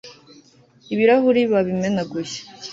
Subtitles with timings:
[0.93, 2.39] ibirahuri babimenaguye